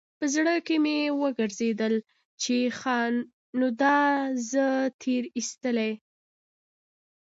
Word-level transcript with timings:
په 0.19 0.25
زړه 0.33 0.53
کښې 0.67 0.77
مې 0.83 0.97
وګرځېدل 1.21 1.93
چې 2.41 2.55
ښه 2.79 2.97
نو 3.59 3.67
دا 3.81 3.99
زه 4.49 4.65
تېر 5.01 5.23
ايستلى. 5.37 5.91